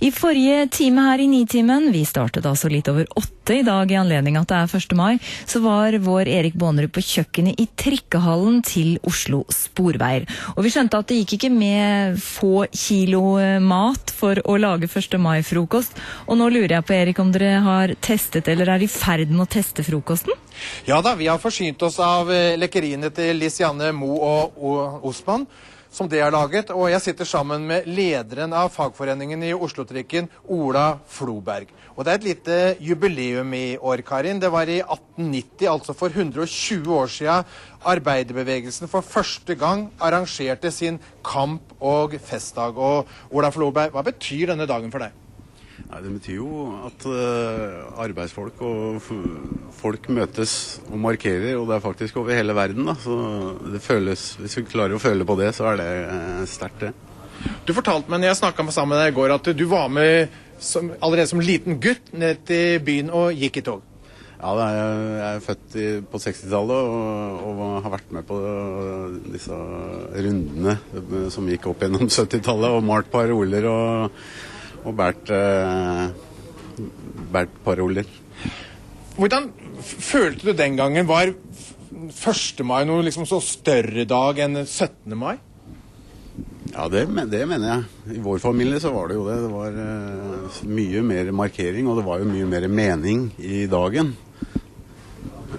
[0.00, 3.96] I forrige time her i Nitimen, vi startet altså litt over åtte i dag i
[3.96, 4.94] anledning at det er 1.
[4.98, 5.16] mai,
[5.48, 10.26] så var vår Erik Baanerud på kjøkkenet i trikkehallen til Oslo Sporveier.
[10.56, 14.90] Og vi skjønte at det gikk ikke med få kilo eh, mat for å lage
[14.90, 15.16] 1.
[15.22, 15.96] mai-frokost.
[16.26, 19.46] Og nå lurer jeg på, Erik, om dere har testet eller er i ferd med
[19.46, 20.36] å teste frokosten?
[20.88, 25.08] Ja da, vi har forsynt oss av eh, lekkeriene til Liss Janne Mo og, og
[25.08, 25.48] Osman
[25.96, 26.70] som det har laget.
[26.74, 31.72] Og jeg sitter sammen med lederen av fagforeningen i Oslo-trikken, Ola Floberg.
[31.96, 34.40] Og det er et lite jubileum i år, Karin.
[34.42, 37.52] Det var i 1890, altså for 120 år siden,
[37.86, 42.76] arbeiderbevegelsen for første gang arrangerte sin kamp- og festdag.
[42.76, 45.25] Og Ola Floberg, hva betyr denne dagen for deg?
[45.86, 46.50] Nei, Det betyr jo
[46.88, 49.10] at uh, arbeidsfolk og
[49.76, 50.54] folk møtes
[50.88, 52.88] og markerer, og det er faktisk over hele verden.
[52.88, 53.16] da, så
[53.72, 56.94] det føles, Hvis vi klarer å føle på det, så er det uh, sterkt, det.
[57.68, 60.32] Du fortalte meg når jeg snakka sammen med deg i går, at du var med
[60.58, 63.84] som, allerede som liten gutt ned til byen og gikk i tog.
[64.36, 64.74] Ja, er,
[65.16, 68.40] jeg er født i, på 60-tallet og, og, har vært med på
[69.32, 69.56] disse
[70.26, 70.76] rundene
[71.32, 74.20] som gikk opp gjennom 70-tallet, og malt paroler og
[74.86, 76.06] og båret eh,
[77.66, 78.06] paroler.
[79.16, 79.50] Hvordan
[79.82, 81.08] følte du den gangen?
[81.08, 82.64] Var 1.
[82.66, 85.16] mai noe liksom så større dag enn 17.
[85.18, 85.36] mai?
[86.74, 87.82] Ja, det, det, mener jeg.
[88.18, 89.36] I vår familie så var det jo det.
[89.46, 94.12] Det var uh, mye mer markering, og det var jo mye mer mening i dagen.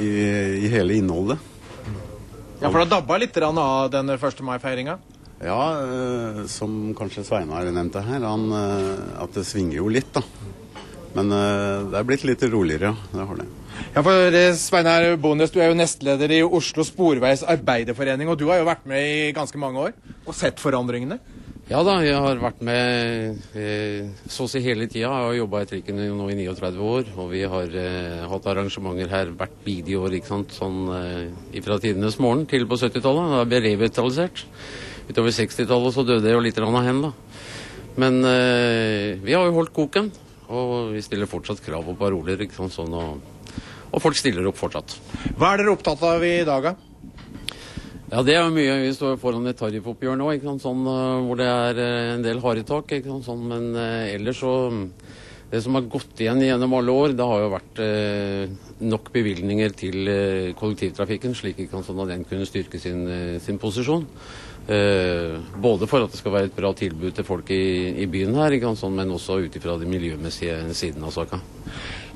[0.00, 0.08] I,
[0.64, 1.38] i hele innholdet.
[2.62, 4.40] Ja, for det dabba litt av den 1.
[4.46, 4.96] mai-feiringa?
[5.42, 10.22] Ja, eh, som kanskje Sveinar nevnte her, han, eh, at det svinger jo litt, da.
[11.16, 13.10] Men eh, det er blitt litt roligere, ja.
[13.10, 13.48] Det har det.
[13.92, 18.62] Ja, for Sveinar Bondes, du er jo nestleder i Oslo Sporveis Arbeiderforening, og du har
[18.62, 21.18] jo vært med i ganske mange år og sett forandringene?
[21.70, 25.06] Ja da, jeg har vært med eh, så å si hele tida.
[25.06, 27.12] Jeg har jobba i trikken nå i 39 år.
[27.22, 30.52] Og vi har eh, hatt arrangementer her hvert bidige år, ikke sant.
[30.56, 33.36] Sånn eh, fra tidenes morgen til på 70-tallet.
[33.38, 34.42] Da ble revitalisert.
[35.08, 37.12] Utover 60-tallet så døde jeg jo litt av hen, da.
[38.00, 40.12] Men eh, vi har jo holdt koken.
[40.52, 42.40] Og vi stiller fortsatt krav og paroler.
[42.44, 43.20] ikke sant, sånn, og,
[43.90, 44.96] og, folk stiller opp fortsatt.
[45.38, 46.74] Hva er dere opptatt av i dag, da?
[48.12, 48.76] Ja, det er jo mye.
[48.84, 52.24] Vi står foran et tariffoppgjør nå, ikke sant, sånn, eh, hvor det er eh, en
[52.26, 52.92] del harde tak.
[52.92, 54.54] Ikke sant, sånn, men eh, ellers så
[55.52, 58.52] Det som har gått igjen gjennom alle år, det har jo vært eh,
[58.88, 63.04] nok bevilgninger til eh, kollektivtrafikken, slik ikke sånn at den kunne styrke sin,
[63.36, 64.06] sin posisjon.
[64.68, 68.36] Eh, både for at det skal være et bra tilbud til folk i, i byen
[68.38, 71.40] her, sånn, men også ut ifra de miljømessige siden av saka.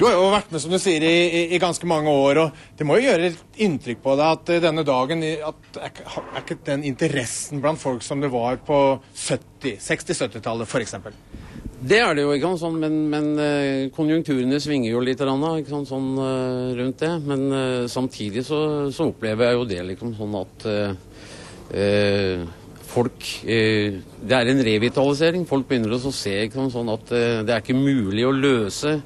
[0.00, 2.86] Du har jo vært med som du sier, i, i, ganske mange år, og det
[2.88, 6.86] må jo gjøre et inntrykk på deg at denne dagen at er, er ikke den
[6.88, 8.78] interessen blant folk som det var på
[9.26, 10.96] 60-70-tallet f.eks.?
[11.80, 15.74] Det er det jo, ikke sant, sånn, men, men eh, konjunkturene svinger jo litt ikke
[15.74, 17.12] sant, sånn, eh, rundt det.
[17.28, 17.46] Men
[17.88, 20.68] samtidig så, så, opplever jeg jo det liksom sånn at
[21.74, 22.46] eh,
[22.90, 25.46] folk eh, Det er en revitalisering.
[25.48, 28.96] Folk begynner å se liksom, sånn at eh, det er ikke mulig å løse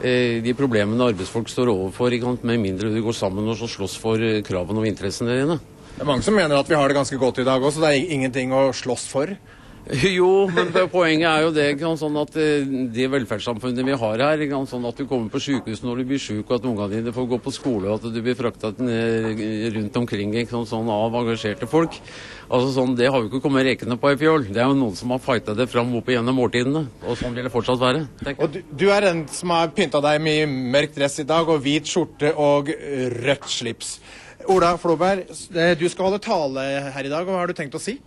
[0.00, 4.20] eh, de problemene arbeidsfolk står overfor, sant, med mindre du går sammen og slåss for
[4.22, 5.60] eh, kravene og interessene dine.
[5.90, 7.82] Det er mange som mener at vi har det ganske godt i dag òg, så
[7.82, 9.34] det er ingenting å slåss for.
[10.18, 11.66] Jo, men poenget er jo det
[11.98, 16.02] sånn at eh, det velferdssamfunnet vi har her sånn At du kommer på sykehus når
[16.02, 18.36] du blir syk, og at ungene dine får gå på skole, og at du blir
[18.38, 21.96] frakta rundt omkring sånn, sånn, av engasjerte folk.
[22.50, 24.46] Altså sånn, Det har jo ikke kommet rekende på ei fjøl.
[24.50, 26.86] Det er jo noen som har fighta det fram opp igjennom måltidene.
[27.06, 28.04] Og sånn vil det fortsatt være.
[28.36, 31.62] Og du, du, er den som har pynta deg med mørk dress i dag, og
[31.64, 32.72] hvit skjorte og
[33.24, 33.98] rødt slips.
[34.50, 35.28] Ola Floberg,
[35.78, 36.64] du skal holde tale
[36.94, 37.26] her i dag.
[37.26, 37.98] og Hva har du tenkt å si?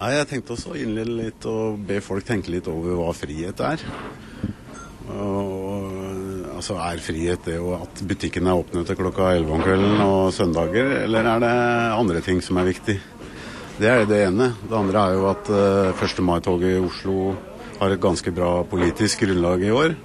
[0.00, 3.58] Nei, Jeg tenkte også å innlede litt og be folk tenke litt over hva frihet
[3.60, 3.82] er.
[5.12, 10.00] Og, altså, Er frihet det jo at butikken er åpnet til klokka 11 om kvelden
[10.06, 11.50] og søndager, eller er det
[11.98, 12.96] andre ting som er viktig?
[13.76, 14.54] Det er det ene.
[14.62, 16.24] Det andre er jo at uh, eh, 1.
[16.24, 17.34] mai-toget i Oslo
[17.76, 19.98] har et ganske bra politisk grunnlag i år.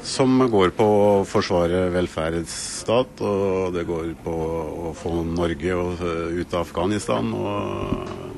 [0.00, 4.40] Som går på å forsvare velferdsstat, og det går på
[4.88, 5.80] å få Norge
[6.40, 7.32] ut av Afghanistan.
[7.36, 8.29] og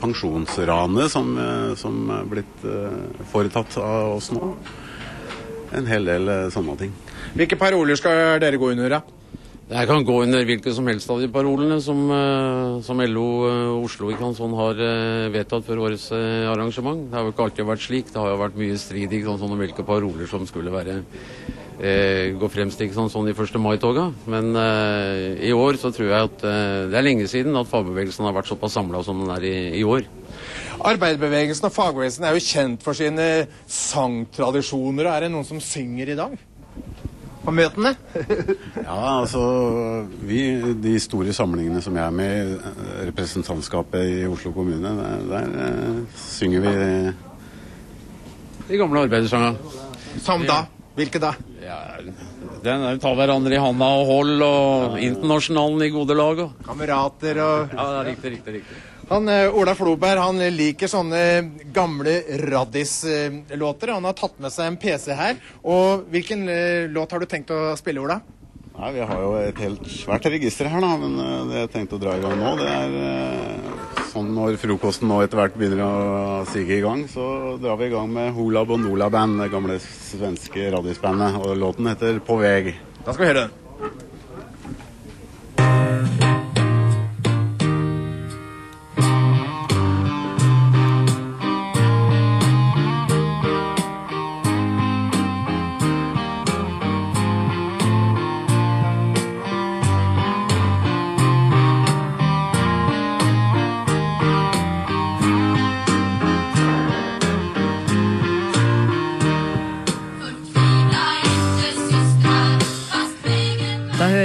[0.00, 4.52] pensjonsranet som, eh, som er blitt uh, foretatt av oss nå.
[5.76, 6.94] En hel del uh, sånne ting.
[7.36, 9.17] Hvilke paroler skal dere gå under, da?
[9.68, 13.28] Jeg kan gå under hvilke som helst av de parolene som, uh, som LO
[13.82, 14.80] Oslo ikke sånn, har
[15.34, 17.04] vedtatt for årets arrangement.
[17.10, 18.12] Det har jo ikke alltid vært slik.
[18.12, 21.02] Det har jo vært mye strid sånn, om hvilke paroler som skulle være
[21.78, 23.58] eh, gå fremst ikke sånn, sånn i 1.
[23.62, 24.08] mai-toga.
[24.30, 28.26] Men eh, i år så tror jeg at eh, det er lenge siden at fagbevegelsen
[28.26, 30.06] har vært såpass samla som den er i, i år.
[30.88, 35.10] Arbeiderbevegelsen og fagbevegelsen er jo kjent for sine sangtradisjoner.
[35.10, 36.38] Er det noen som synger i dag?
[37.48, 37.94] På møtene?
[38.82, 39.40] Ja, altså
[40.28, 40.42] vi,
[40.84, 45.54] De store samlingene som jeg er med i, eh, representantskapet i Oslo kommune, der, der
[45.64, 46.74] eh, synger vi
[48.68, 49.56] De gamle arbeidersangene.
[50.20, 50.66] Som da?
[50.98, 51.32] Hvilke da?
[51.62, 51.78] Ja,
[52.64, 56.44] den er ta hverandre i handa og hold, og internasjonalen i gode lag.
[56.44, 56.62] Og.
[56.68, 58.84] Kamerater og Ja, det er riktig, riktig, riktig.
[59.08, 61.20] Han, eh, Ola Floberg han liker sånne
[61.72, 63.94] gamle Raddis-låter.
[63.94, 65.38] Han har tatt med seg en PC her.
[65.64, 68.18] Og Hvilken eh, låt har du tenkt å spille, Ola?
[68.78, 70.90] Nei, Vi har jo et helt svært register her, da.
[71.00, 75.08] Men eh, det jeg tenkte å dra i gang nå, det er sånn når frokosten
[75.08, 78.66] nå etter hvert begynner å sige i gang, så drar vi i gang med Hola
[78.68, 81.40] Bondola Band, det gamle svenske radisbandet.
[81.40, 82.74] Og låten heter På veg.
[83.06, 83.67] Da skal vi høre den.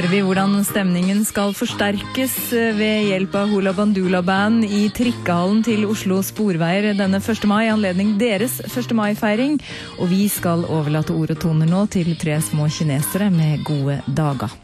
[0.03, 5.61] Hører vi hvordan stemningen skal forsterkes eh, ved hjelp av Hula Bandula Band i trikkehallen
[5.63, 7.47] til Oslo Sporveier denne 1.
[7.47, 8.91] mai, anledning deres 1.
[9.00, 9.55] mai-feiring.
[10.03, 14.62] Og vi skal overlate ord og toner nå til tre små kinesere med gode dager.